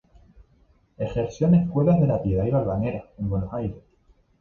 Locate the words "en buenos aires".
3.19-3.77